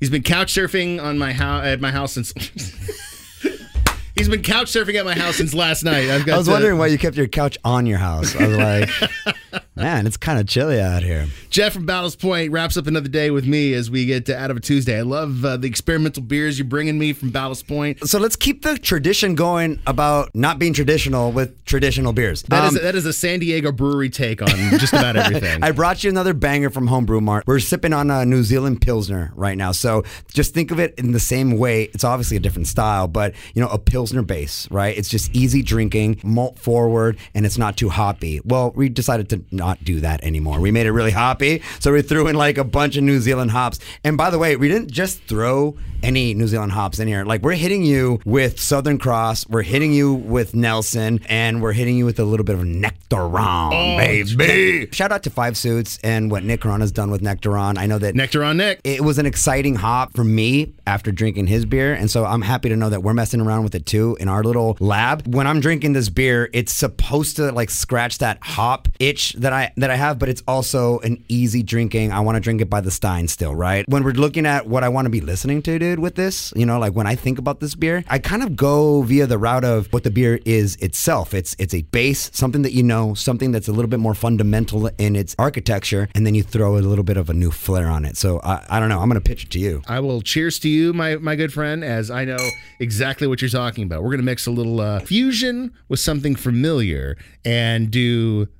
[0.00, 2.32] He's been couch surfing on my house at my house since.
[4.16, 6.08] He's been couch surfing at my house since last night.
[6.10, 8.34] I've got I was to- wondering why you kept your couch on your house.
[8.36, 11.26] I was like, man, it's kind of chilly out here.
[11.50, 14.50] Jeff from Ballast Point wraps up another day with me as we get to Out
[14.50, 14.98] of a Tuesday.
[14.98, 18.06] I love uh, the experimental beers you're bringing me from Ballast Point.
[18.08, 22.42] So let's keep the tradition going about not being traditional with traditional beers.
[22.44, 24.48] That is Um, that is a San Diego brewery take on
[24.78, 25.62] just about everything.
[25.62, 27.44] I brought you another banger from Homebrew Mart.
[27.46, 29.72] We're sipping on a New Zealand Pilsner right now.
[29.72, 31.84] So just think of it in the same way.
[31.94, 34.96] It's obviously a different style, but you know, a Pilsner base, right?
[34.96, 38.40] It's just easy drinking, malt forward, and it's not too hoppy.
[38.44, 40.60] Well, we decided to not do that anymore.
[40.60, 41.62] We made it really hoppy.
[41.80, 43.78] So we threw in like a bunch of New Zealand hops.
[44.04, 47.24] And by the way, we didn't just throw any New Zealand hops in here.
[47.24, 51.96] Like we're hitting you with Southern Cross, we're hitting you with Nelson, and we're hitting
[51.96, 54.88] you with a little bit of Nectaron, oh, baby.
[54.92, 57.78] Shout out to Five Suits and what Nick Ron has done with Nectaron.
[57.78, 58.82] I know that Nectaron Nick.
[58.84, 61.94] it was an exciting hop for me after drinking his beer.
[61.94, 64.44] And so I'm happy to know that we're messing around with it too in our
[64.44, 65.34] little lab.
[65.34, 69.72] When I'm drinking this beer, it's supposed to like scratch that hop itch that I
[69.76, 72.12] that I have, but it's also an easy drinking.
[72.12, 73.84] I want to drink it by the stein still, right?
[73.88, 76.66] When we're looking at what I want to be listening to, dude, with this, you
[76.66, 79.64] know, like when I think about this beer, I kind of go via the route
[79.64, 81.34] of what the beer is itself.
[81.34, 84.88] It's it's a base, something that you know, something that's a little bit more fundamental
[84.98, 88.04] in its architecture, and then you throw a little bit of a new flair on
[88.04, 88.16] it.
[88.16, 89.00] So I, I don't know.
[89.00, 89.82] I'm gonna pitch it to you.
[89.86, 92.38] I will cheers to you, my my good friend, as I know
[92.80, 94.02] exactly what you're talking about.
[94.02, 98.48] We're gonna mix a little uh, fusion with something familiar and do